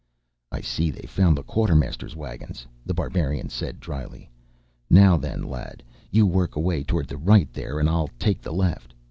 "I 0.51 0.61
see 0.61 0.89
they've 0.89 1.07
found 1.07 1.37
the 1.37 1.43
quartermaster's 1.43 2.15
waggons," 2.15 2.65
The 2.87 2.93
Barbarian 2.95 3.49
said 3.49 3.79
drily. 3.79 4.31
"Now, 4.89 5.15
then, 5.15 5.43
lad 5.43 5.83
you 6.09 6.25
work 6.25 6.55
away 6.55 6.83
toward 6.83 7.07
the 7.07 7.17
right, 7.17 7.53
there, 7.53 7.77
and 7.79 7.87
I'll 7.87 8.09
take 8.17 8.41
the 8.41 8.51
left. 8.51 8.95